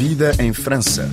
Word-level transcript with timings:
Vida 0.00 0.32
em 0.38 0.50
França. 0.54 1.10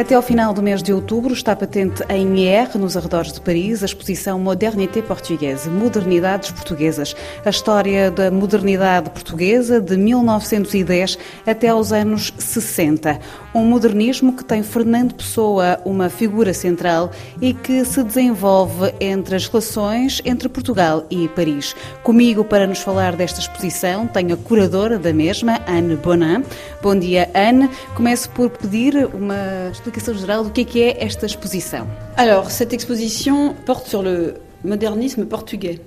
Até 0.00 0.14
ao 0.14 0.22
final 0.22 0.54
do 0.54 0.62
mês 0.62 0.82
de 0.82 0.94
outubro 0.94 1.34
está 1.34 1.54
patente 1.54 2.02
em 2.08 2.38
IR, 2.38 2.78
nos 2.78 2.96
arredores 2.96 3.34
de 3.34 3.40
Paris, 3.42 3.82
a 3.82 3.84
exposição 3.84 4.38
Modernité 4.38 5.02
Portuguesa, 5.02 5.68
Modernidades 5.68 6.50
Portuguesas, 6.52 7.14
a 7.44 7.50
história 7.50 8.10
da 8.10 8.30
modernidade 8.30 9.10
portuguesa 9.10 9.78
de 9.78 9.98
1910 9.98 11.18
até 11.46 11.68
aos 11.68 11.92
anos 11.92 12.32
60. 12.38 13.20
Um 13.54 13.66
modernismo 13.66 14.32
que 14.32 14.42
tem 14.42 14.62
Fernando 14.62 15.14
Pessoa 15.14 15.78
uma 15.84 16.08
figura 16.08 16.54
central 16.54 17.10
e 17.38 17.52
que 17.52 17.84
se 17.84 18.02
desenvolve 18.02 18.94
entre 19.00 19.36
as 19.36 19.48
relações 19.48 20.22
entre 20.24 20.48
Portugal 20.48 21.04
e 21.10 21.28
Paris. 21.28 21.76
Comigo 22.02 22.42
para 22.42 22.66
nos 22.66 22.78
falar 22.78 23.14
desta 23.16 23.40
exposição 23.40 24.06
tenho 24.06 24.32
a 24.32 24.38
curadora 24.38 24.98
da 24.98 25.12
mesma, 25.12 25.60
Anne 25.66 25.96
Bonin. 25.96 26.42
Bom 26.80 26.98
dia, 26.98 27.30
Anne. 27.34 27.68
Começo 27.94 28.30
por 28.30 28.48
pedir 28.48 29.06
uma 29.12 29.68
explicação 29.90 30.14
geral 30.14 30.44
do 30.44 30.50
que 30.50 30.82
é 30.82 31.04
esta 31.04 31.26
exposição. 31.26 31.86
Alors, 32.16 32.50
cette 32.50 32.74
exposition 32.74 33.54
porte 33.66 33.88
sur 33.88 34.02
le 34.02 34.40
modernisme 34.64 35.24
português. 35.24 35.80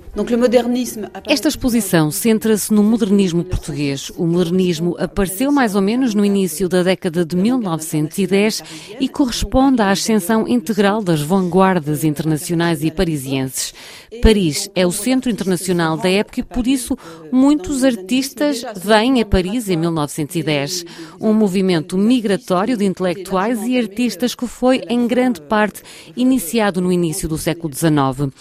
Esta 1.26 1.48
exposição 1.48 2.10
centra-se 2.10 2.72
no 2.72 2.82
modernismo 2.82 3.44
português. 3.44 4.10
O 4.16 4.26
modernismo 4.26 4.96
apareceu 4.98 5.52
mais 5.52 5.74
ou 5.74 5.82
menos 5.82 6.14
no 6.14 6.24
início 6.24 6.68
da 6.68 6.82
década 6.82 7.24
de 7.24 7.36
1910 7.36 8.62
e 9.00 9.08
corresponde 9.08 9.80
à 9.80 9.90
ascensão 9.90 10.46
integral 10.48 11.02
das 11.02 11.20
vanguardas 11.20 12.04
internacionais 12.04 12.82
e 12.82 12.90
parisienses. 12.90 13.74
Paris 14.22 14.70
é 14.74 14.86
o 14.86 14.92
centro 14.92 15.30
internacional 15.30 15.96
da 15.96 16.08
época 16.08 16.40
e, 16.40 16.42
por 16.42 16.66
isso, 16.66 16.96
muitos 17.32 17.84
artistas 17.84 18.64
vêm 18.76 19.20
a 19.20 19.26
Paris 19.26 19.68
em 19.68 19.76
1910. 19.76 20.84
Um 21.20 21.32
movimento 21.32 21.96
migratório 21.96 22.76
de 22.76 22.84
intelectuais 22.84 23.62
e 23.62 23.78
artistas 23.78 24.34
que 24.34 24.46
foi, 24.46 24.82
em 24.88 25.06
grande 25.06 25.40
parte, 25.42 25.82
iniciado 26.16 26.80
no 26.80 26.92
início 26.92 27.28
do 27.28 27.38
século 27.38 27.72
XIX. 27.74 28.32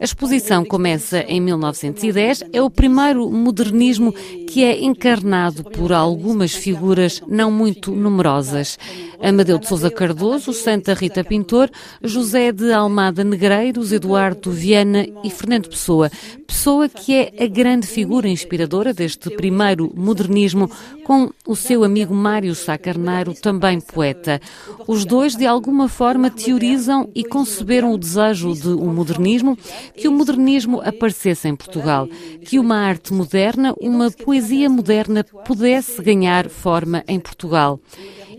A 0.00 0.04
exposição 0.04 0.64
começa 0.64 1.20
em 1.20 1.40
1910, 1.40 2.44
é 2.52 2.60
o 2.60 2.68
primeiro 2.68 3.30
modernismo 3.30 4.12
que 4.12 4.62
é 4.62 4.84
encarnado 4.84 5.64
por 5.64 5.92
algumas 5.92 6.52
figuras 6.54 7.22
não 7.26 7.50
muito 7.50 7.90
numerosas. 7.92 8.78
Amadeu 9.20 9.58
de 9.58 9.66
Souza 9.66 9.90
Cardoso, 9.90 10.52
Santa 10.52 10.94
Rita 10.94 11.24
Pintor, 11.24 11.70
José 12.02 12.52
de 12.52 12.72
Almada 12.72 13.24
Negreiros, 13.24 13.92
Eduardo 13.92 14.50
Viana 14.50 15.06
e 15.24 15.30
Fernando 15.30 15.68
Pessoa. 15.68 16.10
Pessoa 16.46 16.88
que 16.88 17.14
é 17.14 17.44
a 17.44 17.46
grande 17.46 17.86
figura 17.86 18.28
inspiradora 18.28 18.94
deste 18.94 19.28
primeiro 19.30 19.92
modernismo, 19.94 20.70
com 21.04 21.30
o 21.46 21.56
seu 21.56 21.82
amigo 21.82 22.14
Mário 22.14 22.54
Sá 22.54 22.78
Carneiro, 22.78 23.34
também 23.34 23.80
poeta. 23.80 24.40
Os 24.86 25.04
dois, 25.04 25.34
de 25.34 25.46
alguma 25.46 25.88
forma, 25.88 26.30
teorizam 26.30 27.08
e 27.14 27.24
conceberam 27.24 27.92
o 27.92 27.98
desejo 27.98 28.54
de 28.54 28.68
um 28.68 28.92
modernismo, 28.92 29.58
que 29.94 30.08
o 30.08 30.12
modernismo 30.12 30.80
aparecesse 30.80 31.48
em 31.48 31.56
Portugal, 31.56 32.08
que 32.44 32.58
uma 32.58 32.76
arte 32.76 33.12
moderna, 33.12 33.74
uma 33.80 34.10
poesia 34.10 34.68
moderna 34.68 35.24
pudesse 35.44 36.02
ganhar 36.02 36.48
forma 36.48 37.04
em 37.06 37.18
Portugal. 37.18 37.80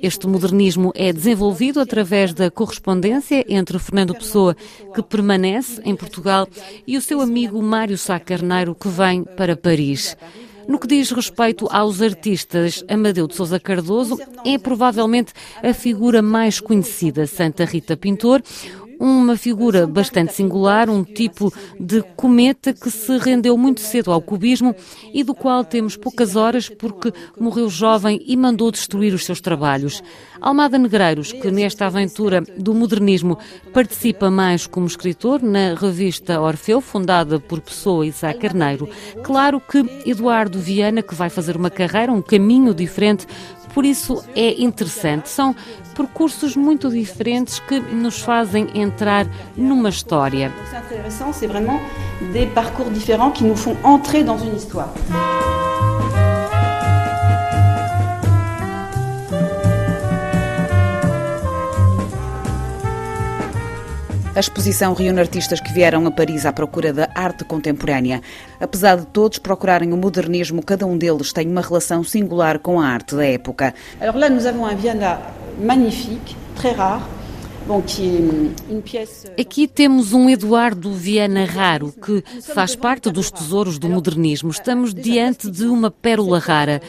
Este 0.01 0.27
modernismo 0.27 0.93
é 0.95 1.11
desenvolvido 1.11 1.79
através 1.81 2.33
da 2.33 2.49
correspondência 2.49 3.45
entre 3.49 3.77
Fernando 3.77 4.15
Pessoa, 4.15 4.55
que 4.95 5.03
permanece 5.03 5.81
em 5.83 5.95
Portugal, 5.95 6.47
e 6.87 6.95
o 6.95 7.01
seu 7.01 7.19
amigo 7.19 7.61
Mário 7.61 7.97
Sá 7.97 8.17
Carneiro, 8.19 8.73
que 8.73 8.87
vem 8.87 9.23
para 9.23 9.57
Paris. 9.57 10.15
No 10.69 10.77
que 10.77 10.87
diz 10.87 11.09
respeito 11.09 11.67
aos 11.71 11.99
artistas, 11.99 12.83
Amadeu 12.87 13.27
de 13.27 13.35
Souza 13.35 13.59
Cardoso 13.59 14.19
é 14.45 14.55
provavelmente 14.57 15.33
a 15.63 15.73
figura 15.73 16.21
mais 16.21 16.59
conhecida, 16.59 17.25
Santa 17.25 17.65
Rita 17.65 17.97
Pintor, 17.97 18.43
uma 18.99 19.37
figura 19.37 19.87
bastante 19.87 20.33
singular, 20.33 20.89
um 20.89 21.03
tipo 21.03 21.53
de 21.79 22.01
cometa 22.15 22.73
que 22.73 22.91
se 22.91 23.17
rendeu 23.17 23.57
muito 23.57 23.79
cedo 23.79 24.11
ao 24.11 24.21
cubismo 24.21 24.75
e 25.13 25.23
do 25.23 25.33
qual 25.33 25.63
temos 25.63 25.95
poucas 25.95 26.35
horas 26.35 26.67
porque 26.67 27.13
morreu 27.39 27.69
jovem 27.69 28.21
e 28.25 28.35
mandou 28.35 28.69
destruir 28.69 29.13
os 29.13 29.25
seus 29.25 29.39
trabalhos. 29.39 30.03
Almada 30.41 30.77
Negreiros, 30.77 31.31
que 31.31 31.49
nesta 31.49 31.85
aventura 31.85 32.41
do 32.57 32.73
modernismo 32.73 33.37
participa 33.73 34.29
mais 34.29 34.67
como 34.67 34.87
escritor 34.87 35.41
na 35.41 35.75
revista 35.75 36.39
Orfeu, 36.41 36.81
fundada 36.81 37.39
por 37.39 37.61
Pessoa 37.61 38.05
e 38.05 38.11
Sá 38.11 38.33
Carneiro. 38.33 38.89
Claro 39.23 39.61
que 39.61 39.85
Eduardo 40.05 40.59
Viana, 40.59 41.01
que 41.01 41.15
vai 41.15 41.29
fazer 41.29 41.55
uma 41.55 41.69
carreira, 41.69 42.11
um 42.11 42.21
caminho 42.21 42.73
diferente, 42.73 43.25
por 43.73 43.85
isso 43.85 44.23
é 44.35 44.61
interessante. 44.61 45.29
São 45.29 45.55
percursos 45.99 46.55
muito 46.55 46.89
diferentes 46.89 47.59
que 47.59 47.77
nos 47.79 48.21
fazem 48.21 48.69
entrar 48.73 49.27
numa 49.57 49.89
história. 49.89 50.49
Interessante, 50.89 51.35
c'est 51.35 51.47
vraiment 51.47 51.79
des 52.31 52.47
parcours 52.47 52.89
différents 52.89 53.31
qui 53.31 53.43
nous 53.43 53.57
font 53.57 53.75
entrer 53.83 54.23
dans 54.23 54.37
une 54.37 54.55
histoire. 54.55 54.93
A 64.35 64.39
exposição 64.39 64.93
reúne 64.93 65.19
artistas 65.19 65.59
que 65.59 65.73
vieram 65.73 66.07
a 66.07 66.11
Paris 66.11 66.45
à 66.45 66.53
procura 66.53 66.93
da 66.93 67.09
arte 67.13 67.43
contemporânea. 67.43 68.21
Apesar 68.57 68.95
de 68.95 69.05
todos 69.07 69.37
procurarem 69.37 69.91
o 69.91 69.97
modernismo, 69.97 70.63
cada 70.63 70.85
um 70.85 70.97
deles 70.97 71.33
tem 71.33 71.45
uma 71.45 71.59
relação 71.59 72.05
singular 72.05 72.57
com 72.59 72.79
a 72.79 72.87
arte 72.87 73.17
da 73.17 73.25
época. 73.25 73.73
Alors 73.99 74.15
là, 74.15 74.29
nous 74.29 74.45
avons 74.45 74.65
un 74.65 74.75
Viana 74.75 75.19
magnifique, 75.59 76.35
très 76.55 76.73
rare, 76.73 77.03
Aqui 79.39 79.67
temos 79.67 80.11
um 80.11 80.27
Eduardo 80.27 80.91
Viana 80.91 81.45
raro, 81.45 81.91
que 81.91 82.23
faz 82.51 82.75
parte 82.75 83.11
dos 83.11 83.29
tesouros 83.29 83.77
do 83.77 83.87
modernismo. 83.87 84.49
Estamos 84.49 84.91
diante 84.91 85.51
de 85.51 85.65
uma 85.65 85.91
pérola 85.91 86.39
rara. 86.39 86.81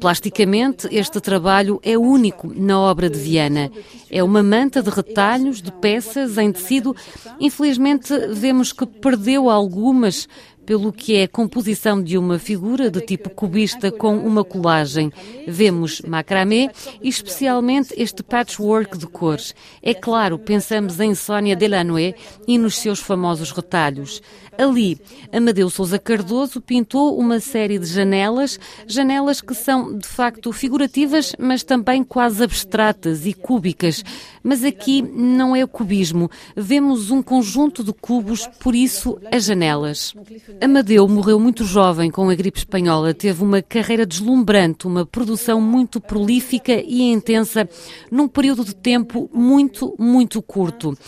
Plasticamente, 0.00 0.86
este 0.92 1.20
trabalho 1.20 1.80
é 1.82 1.98
único 1.98 2.52
na 2.54 2.78
obra 2.78 3.10
de 3.10 3.18
Viana. 3.18 3.68
É 4.08 4.22
uma 4.22 4.40
manta 4.40 4.80
de 4.80 4.90
retalhos, 4.90 5.60
de 5.60 5.72
peças 5.72 6.38
em 6.38 6.52
tecido. 6.52 6.94
Infelizmente, 7.40 8.14
vemos 8.30 8.72
que 8.72 8.86
perdeu 8.86 9.50
algumas 9.50 10.28
pelo 10.68 10.92
que 10.92 11.16
é 11.16 11.26
composição 11.26 12.02
de 12.02 12.18
uma 12.18 12.38
figura 12.38 12.90
de 12.90 13.00
tipo 13.00 13.30
cubista 13.30 13.90
com 13.90 14.18
uma 14.18 14.44
colagem. 14.44 15.10
Vemos 15.46 16.02
macramé 16.02 16.70
e 17.02 17.08
especialmente 17.08 17.94
este 17.96 18.22
patchwork 18.22 18.98
de 18.98 19.06
cores. 19.06 19.54
É 19.82 19.94
claro, 19.94 20.38
pensamos 20.38 21.00
em 21.00 21.14
Sónia 21.14 21.56
Delanoë 21.56 22.14
e 22.46 22.58
nos 22.58 22.76
seus 22.76 23.00
famosos 23.00 23.50
retalhos. 23.50 24.20
Ali, 24.58 24.98
Amadeu 25.32 25.70
Souza 25.70 26.00
Cardoso 26.00 26.60
pintou 26.60 27.16
uma 27.16 27.38
série 27.38 27.78
de 27.78 27.86
janelas, 27.86 28.58
janelas 28.88 29.40
que 29.40 29.54
são 29.54 29.96
de 29.96 30.08
facto 30.08 30.52
figurativas, 30.52 31.32
mas 31.38 31.62
também 31.62 32.02
quase 32.02 32.42
abstratas 32.42 33.24
e 33.24 33.32
cúbicas. 33.32 34.04
Mas 34.42 34.64
aqui 34.64 35.00
não 35.00 35.54
é 35.54 35.62
o 35.62 35.68
cubismo, 35.68 36.28
vemos 36.56 37.12
um 37.12 37.22
conjunto 37.22 37.84
de 37.84 37.92
cubos, 37.92 38.48
por 38.58 38.74
isso 38.74 39.16
as 39.30 39.44
janelas. 39.44 40.12
Amadeu 40.60 41.06
morreu 41.06 41.38
muito 41.38 41.64
jovem 41.64 42.10
com 42.10 42.28
a 42.28 42.34
gripe 42.34 42.58
espanhola, 42.58 43.14
teve 43.14 43.44
uma 43.44 43.62
carreira 43.62 44.04
deslumbrante, 44.04 44.88
uma 44.88 45.06
produção 45.06 45.60
muito 45.60 46.00
prolífica 46.00 46.72
e 46.72 47.02
intensa 47.02 47.68
num 48.10 48.26
período 48.26 48.64
de 48.64 48.74
tempo 48.74 49.30
muito, 49.32 49.94
muito 49.98 50.42
curto. 50.42 50.98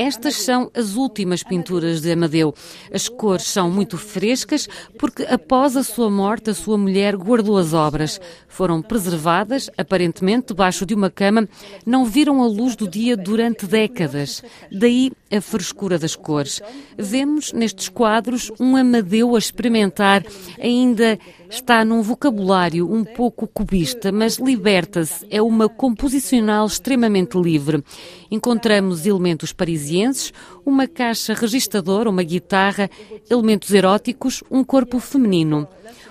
Estas 0.00 0.36
são 0.36 0.70
as 0.74 0.96
últimas 0.96 1.42
pinturas 1.42 2.00
de 2.00 2.10
Amadeu. 2.10 2.54
As 2.90 3.06
cores 3.06 3.44
são 3.44 3.70
muito 3.70 3.98
frescas 3.98 4.66
porque 4.98 5.24
após 5.24 5.76
a 5.76 5.82
sua 5.82 6.08
morte 6.08 6.48
a 6.48 6.54
sua 6.54 6.78
mulher 6.78 7.14
guardou 7.18 7.58
as 7.58 7.74
obras. 7.74 8.18
Foram 8.48 8.80
preservadas, 8.80 9.68
aparentemente 9.76 10.46
debaixo 10.48 10.86
de 10.86 10.94
uma 10.94 11.10
cama, 11.10 11.46
não 11.84 12.06
viram 12.06 12.42
a 12.42 12.46
luz 12.46 12.74
do 12.76 12.88
dia 12.88 13.14
durante 13.14 13.66
décadas. 13.66 14.42
Daí 14.72 15.12
a 15.30 15.38
frescura 15.38 15.98
das 15.98 16.16
cores. 16.16 16.62
Vemos 16.96 17.52
nestes 17.52 17.90
quadros 17.90 18.50
um 18.58 18.76
Amadeu 18.76 19.36
a 19.36 19.38
experimentar 19.38 20.24
ainda 20.58 21.18
Está 21.50 21.84
num 21.84 22.00
vocabulário 22.00 22.88
um 22.90 23.02
pouco 23.02 23.44
cubista, 23.44 24.12
mas 24.12 24.38
liberta-se. 24.38 25.26
É 25.28 25.42
uma 25.42 25.68
composicional 25.68 26.64
extremamente 26.64 27.36
livre. 27.36 27.82
Encontramos 28.30 29.04
elementos 29.04 29.52
parisienses, 29.52 30.32
uma 30.64 30.86
caixa 30.86 31.34
registradora, 31.34 32.08
uma 32.08 32.22
guitarra, 32.22 32.88
elementos 33.28 33.72
eróticos, 33.72 34.44
um 34.48 34.62
corpo 34.62 35.00
feminino. 35.00 35.66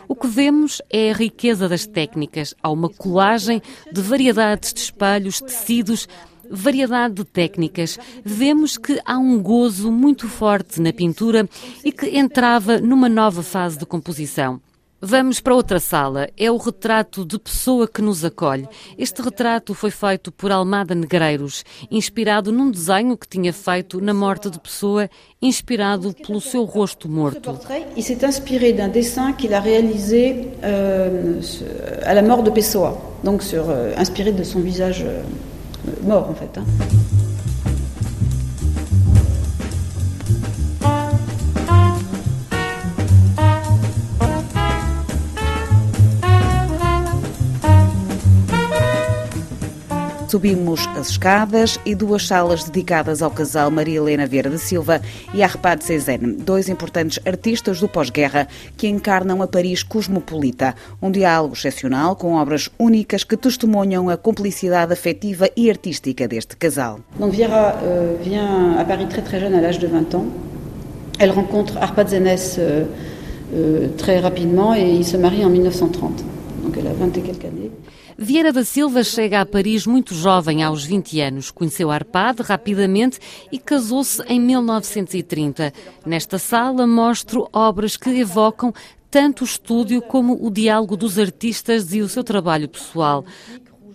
O 0.10 0.16
que 0.16 0.28
vemos 0.28 0.82
é 0.90 1.12
a 1.12 1.16
riqueza 1.16 1.70
das 1.70 1.88
técnicas. 1.88 2.54
Há 2.62 2.70
uma 2.70 2.90
colagem 2.90 3.62
de 3.92 4.02
variedades 4.02 4.74
de 4.74 4.82
espelhos, 4.82 5.40
tecidos, 5.40 6.06
variedade 6.50 7.14
de 7.14 7.24
técnicas. 7.24 7.98
Vemos 8.26 8.78
que 8.78 9.00
há 9.06 9.18
um 9.18 9.42
gozo 9.42 9.90
muito 9.90 10.28
forte 10.28 10.82
na 10.82 10.92
pintura 10.92 11.48
e 11.86 11.94
que 11.94 12.18
entrava 12.18 12.80
numa 12.80 13.08
nova 13.08 13.42
fase 13.42 13.78
de 13.78 13.86
composição. 13.86 14.60
Vamos 15.02 15.40
para 15.40 15.56
outra 15.56 15.80
sala. 15.80 16.30
É 16.38 16.52
o 16.52 16.58
retrato 16.58 17.24
de 17.24 17.40
pessoa 17.40 17.88
que 17.88 18.02
nos 18.02 18.26
acolhe. 18.26 18.68
Este 18.98 19.22
retrato 19.22 19.74
foi 19.74 19.92
feito 19.92 20.30
por 20.30 20.52
Almada 20.52 20.94
Negreiros, 20.94 21.64
inspirado 21.90 22.52
num 22.52 22.70
desenho 22.70 23.18
que 23.18 23.28
tinha 23.28 23.54
feito 23.54 24.02
na 24.02 24.14
morte 24.14 24.50
de 24.50 24.60
pessoa, 24.60 25.10
inspirado 25.42 26.14
pelo 26.14 26.42
seu 26.42 26.66
rosto 26.66 27.08
morto. 27.08 27.58
Il 27.96 28.04
s'est 28.04 28.26
inspiré 28.26 28.74
d'un 28.74 28.90
dessin 28.90 29.32
qu'il 29.32 29.54
a 29.54 29.62
réalisé 29.62 30.50
euh, 30.64 31.42
à 32.04 32.14
la 32.14 32.22
mort 32.22 32.44
de 32.44 32.50
Pessoa, 32.50 32.98
donc 33.24 33.42
sur, 33.42 33.70
euh, 33.70 33.94
de 33.96 34.44
son 34.44 34.60
visage 34.60 35.04
euh, 35.06 35.24
mort 36.04 36.30
fait. 36.36 36.58
Hein. 36.58 37.19
Subimos 50.30 50.88
as 50.96 51.10
escadas 51.10 51.80
e 51.84 51.96
duas 51.96 52.28
salas 52.28 52.64
dedicadas 52.64 53.24
ao 53.24 53.32
casal 53.32 53.72
Maria 53.72 53.98
Helena 53.98 54.28
Vieira 54.28 54.48
da 54.48 54.60
Silva 54.60 55.02
e 55.34 55.42
Arpad 55.42 55.84
Cezanne, 55.84 56.34
dois 56.34 56.70
importantes 56.70 57.20
artistas 57.26 57.80
do 57.80 57.88
pós-guerra 57.88 58.48
que 58.78 58.88
encarnam 58.88 59.42
a 59.42 59.48
Paris 59.48 59.82
cosmopolita. 59.82 60.76
Um 61.02 61.10
diálogo 61.10 61.56
excepcional 61.56 62.16
com 62.16 62.36
obras 62.36 62.70
únicas 62.78 63.24
que 63.24 63.36
testemunham 63.36 64.08
a 64.08 64.18
cumplicidade 64.18 64.94
afetiva 64.94 65.50
e 65.58 65.68
artística 65.68 66.28
deste 66.28 66.56
casal. 66.56 67.00
Donc 67.18 67.34
Viera 67.34 67.80
euh, 67.82 68.16
vient 68.22 68.86
Paris 68.88 69.08
très 69.08 69.24
très 69.24 69.40
jeune, 69.40 69.56
à 69.56 69.62
l'âge 69.62 69.80
de 69.80 69.88
20 69.88 70.14
ans. 70.14 70.26
Elle 71.18 71.32
rencontre 71.32 71.76
Arpad 71.80 72.08
Zenes 72.08 72.60
euh, 72.60 72.86
euh, 73.52 73.88
très 73.98 74.20
rapidement 74.20 74.76
se 75.04 75.18
marient 75.18 75.46
en 75.46 75.50
1930. 75.50 76.24
Donc 76.64 76.78
elle 76.78 76.86
a 76.86 76.94
20 76.94 77.18
et 77.18 77.22
quelques 77.22 77.46
années. 77.46 77.72
Vieira 78.22 78.52
da 78.52 78.66
Silva 78.66 79.02
chega 79.02 79.40
a 79.40 79.46
Paris 79.46 79.88
muito 79.88 80.14
jovem, 80.14 80.62
aos 80.62 80.84
20 80.84 81.22
anos. 81.22 81.52
Conheceu 81.52 81.90
Arpad 81.90 82.42
rapidamente 82.42 83.18
e 83.50 83.58
casou-se 83.58 84.22
em 84.24 84.38
1930. 84.42 85.72
Nesta 86.06 86.38
sala 86.38 86.86
mostro 86.86 87.48
obras 87.54 87.96
que 87.96 88.10
evocam 88.10 88.74
tanto 89.10 89.42
o 89.42 89.46
estúdio 89.46 90.02
como 90.02 90.38
o 90.46 90.52
diálogo 90.52 90.98
dos 90.98 91.18
artistas 91.18 91.94
e 91.94 92.02
o 92.02 92.10
seu 92.10 92.22
trabalho 92.22 92.68
pessoal. 92.68 93.24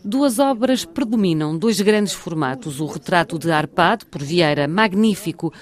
Duas 0.02 0.38
obras 0.38 0.86
predominam, 0.86 1.56
dois 1.56 1.78
grandes 1.82 2.14
formatos. 2.14 2.80
O 2.80 2.86
retrato 2.86 3.38
de 3.38 3.52
Arpad, 3.52 4.06
por 4.06 4.22
Vieira, 4.22 4.66
magnífico. 4.66 5.52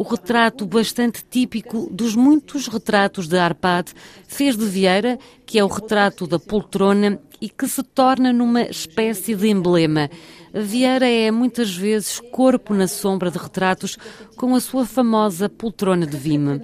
O 0.00 0.02
retrato 0.02 0.64
bastante 0.64 1.22
típico 1.22 1.86
dos 1.92 2.16
muitos 2.16 2.66
retratos 2.68 3.28
de 3.28 3.36
Arpad 3.36 3.92
fez 4.26 4.56
de 4.56 4.64
Vieira, 4.64 5.18
que 5.44 5.58
é 5.58 5.62
o 5.62 5.66
retrato 5.66 6.26
da 6.26 6.38
poltrona 6.38 7.20
e 7.38 7.50
que 7.50 7.68
se 7.68 7.82
torna 7.82 8.32
numa 8.32 8.62
espécie 8.62 9.34
de 9.34 9.48
emblema. 9.50 10.08
Vieira 10.54 11.06
é 11.06 11.30
muitas 11.30 11.76
vezes 11.76 12.18
corpo 12.32 12.72
na 12.72 12.88
sombra 12.88 13.30
de 13.30 13.36
retratos 13.36 13.98
com 14.38 14.54
a 14.54 14.60
sua 14.60 14.86
famosa 14.86 15.50
poltrona 15.50 16.06
de 16.06 16.16
vime. 16.16 16.62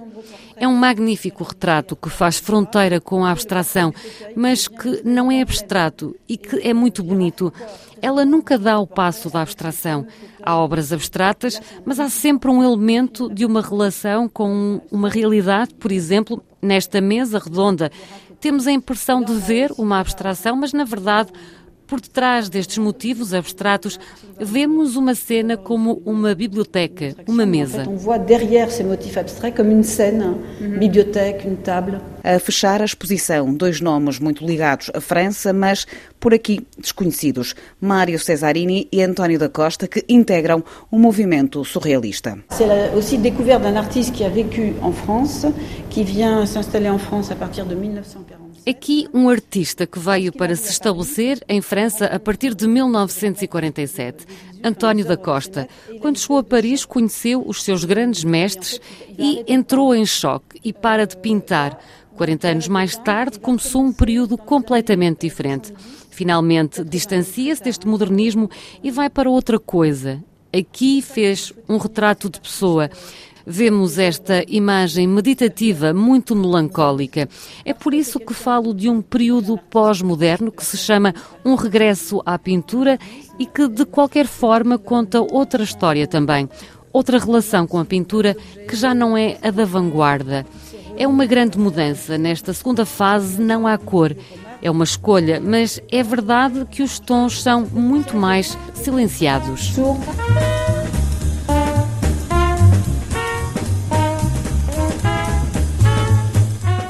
É 0.55 0.67
um 0.67 0.73
magnífico 0.73 1.43
retrato 1.43 1.95
que 1.95 2.09
faz 2.09 2.39
fronteira 2.39 2.99
com 2.99 3.23
a 3.23 3.29
abstração, 3.29 3.93
mas 4.35 4.67
que 4.67 5.03
não 5.05 5.31
é 5.31 5.41
abstrato 5.41 6.15
e 6.27 6.37
que 6.37 6.67
é 6.67 6.73
muito 6.73 7.03
bonito. 7.03 7.53
Ela 8.01 8.25
nunca 8.25 8.57
dá 8.57 8.79
o 8.79 8.87
passo 8.87 9.29
da 9.29 9.41
abstração. 9.41 10.05
Há 10.41 10.55
obras 10.57 10.93
abstratas, 10.93 11.61
mas 11.85 11.99
há 11.99 12.09
sempre 12.09 12.49
um 12.49 12.63
elemento 12.63 13.29
de 13.33 13.45
uma 13.45 13.61
relação 13.61 14.29
com 14.29 14.81
uma 14.91 15.09
realidade, 15.09 15.73
por 15.75 15.91
exemplo, 15.91 16.43
nesta 16.61 17.01
mesa 17.01 17.39
redonda 17.39 17.91
temos 18.39 18.67
a 18.67 18.71
impressão 18.71 19.21
de 19.21 19.33
ver 19.33 19.71
uma 19.77 19.99
abstração, 19.99 20.55
mas 20.55 20.73
na 20.73 20.83
verdade 20.83 21.31
por 21.87 22.01
detrás 22.01 22.49
destes 22.49 22.77
motivos 22.77 23.33
abstratos, 23.33 23.97
vemos 24.39 24.95
uma 24.95 25.15
cena 25.15 25.55
como 25.55 26.01
uma 26.05 26.35
biblioteca, 26.35 27.15
uma 27.27 27.45
mesa. 27.45 27.85
On 27.87 27.95
voit 27.95 28.19
derrière 28.19 28.69
ces 28.69 28.83
motifs 28.83 29.17
abstraits 29.17 29.55
comme 29.55 29.71
une 29.71 29.83
scène, 29.83 30.35
une 30.59 30.77
bibliothèque, 30.77 31.45
une 31.45 31.57
table. 31.57 32.01
A 32.23 32.39
fechar 32.39 32.81
a 32.81 32.85
exposição, 32.85 33.53
dois 33.53 33.79
nomes 33.79 34.19
muito 34.19 34.45
ligados 34.45 34.91
à 34.93 34.99
França, 34.99 35.53
mas 35.53 35.87
por 36.19 36.33
aqui 36.33 36.59
desconhecidos, 36.77 37.55
Mário 37.79 38.19
Cesarini 38.19 38.87
e 38.91 39.01
António 39.01 39.39
da 39.39 39.47
Costa, 39.47 39.87
que 39.87 40.03
integram 40.09 40.61
o 40.91 40.99
movimento 40.99 41.63
surrealista. 41.63 42.37
C'est 42.51 42.67
aussi 42.97 43.17
découverte 43.17 43.63
d'un 43.63 43.77
artiste 43.77 44.13
qui 44.13 44.25
a 44.25 44.29
vécu 44.29 44.73
en 44.81 44.91
France, 44.91 45.47
qui 45.89 46.03
vient 46.03 46.45
s'installer 46.45 46.89
en 46.89 46.99
France 46.99 47.31
à 47.31 47.35
partir 47.35 47.65
de 47.65 47.75
1940. 47.75 48.46
Aqui 48.67 49.07
um 49.13 49.29
artista 49.29 49.87
que 49.87 49.97
veio 49.97 50.33
para 50.33 50.53
se 50.53 50.69
estabelecer 50.69 51.41
em 51.47 51.61
França 51.61 52.07
a 52.07 52.19
partir 52.19 52.53
de 52.53 52.67
1947, 52.67 54.25
António 54.61 55.05
da 55.05 55.15
Costa. 55.15 55.69
Quando 56.01 56.19
chegou 56.19 56.39
a 56.39 56.43
Paris, 56.43 56.83
conheceu 56.83 57.41
os 57.47 57.63
seus 57.63 57.85
grandes 57.85 58.25
mestres 58.25 58.81
e 59.17 59.41
entrou 59.47 59.95
em 59.95 60.05
choque 60.05 60.59
e 60.65 60.73
para 60.73 61.07
de 61.07 61.15
pintar. 61.15 61.81
40 62.17 62.47
anos 62.49 62.67
mais 62.67 62.97
tarde, 62.97 63.39
começou 63.39 63.83
um 63.83 63.93
período 63.93 64.37
completamente 64.37 65.21
diferente. 65.21 65.73
Finalmente, 66.09 66.83
distancia-se 66.83 67.63
deste 67.63 67.87
modernismo 67.87 68.49
e 68.83 68.91
vai 68.91 69.09
para 69.09 69.29
outra 69.29 69.57
coisa. 69.57 70.21
Aqui 70.57 71.01
fez 71.01 71.53
um 71.69 71.77
retrato 71.77 72.29
de 72.29 72.39
pessoa 72.39 72.89
vemos 73.49 73.97
esta 73.97 74.43
imagem 74.45 75.07
meditativa 75.07 75.93
muito 75.93 76.35
melancólica. 76.35 77.29
É 77.63 77.73
por 77.73 77.93
isso 77.93 78.19
que 78.19 78.33
falo 78.33 78.73
de 78.73 78.89
um 78.89 79.01
período 79.01 79.57
pós-moderno 79.57 80.51
que 80.51 80.65
se 80.65 80.75
chama 80.75 81.15
um 81.45 81.55
regresso 81.55 82.21
à 82.25 82.37
pintura 82.37 82.99
e 83.39 83.45
que, 83.45 83.69
de 83.69 83.85
qualquer 83.85 84.27
forma, 84.27 84.77
conta 84.77 85.21
outra 85.21 85.63
história 85.63 86.05
também. 86.05 86.49
Outra 86.91 87.17
relação 87.17 87.65
com 87.65 87.79
a 87.79 87.85
pintura 87.85 88.35
que 88.67 88.75
já 88.75 88.93
não 88.93 89.15
é 89.17 89.37
a 89.41 89.49
da 89.49 89.63
vanguarda. 89.63 90.45
É 90.97 91.07
uma 91.07 91.25
grande 91.25 91.57
mudança. 91.57 92.17
Nesta 92.17 92.53
segunda 92.53 92.85
fase 92.85 93.41
não 93.41 93.65
há 93.65 93.77
cor. 93.77 94.13
É 94.67 94.69
uma 94.69 94.83
escolha, 94.83 95.39
mas 95.39 95.81
é 95.89 96.03
verdade 96.03 96.67
que 96.69 96.83
os 96.83 96.99
tons 96.99 97.41
são 97.41 97.65
muito 97.71 98.17
mais 98.17 98.57
silenciados. 98.73 99.71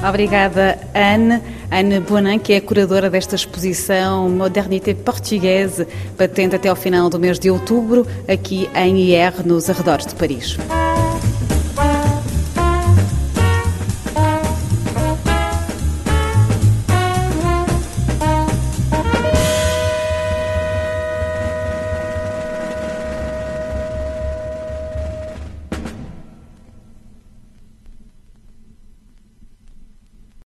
Obrigada, 0.10 0.80
Anne. 0.96 1.40
Anne 1.70 2.00
Bonan, 2.00 2.40
que 2.40 2.54
é 2.54 2.60
curadora 2.60 3.12
desta 3.12 3.36
exposição 3.36 4.28
Modernité 4.28 4.96
Portuguesa, 4.96 5.88
patente 6.18 6.56
até 6.56 6.70
ao 6.70 6.76
final 6.76 7.12
do 7.12 7.20
mês 7.20 7.38
de 7.38 7.52
outubro, 7.52 8.08
aqui 8.28 8.68
em 8.74 8.98
IR, 8.98 9.46
nos 9.46 9.70
arredores 9.70 10.08
de 10.08 10.16
Paris. 10.16 10.58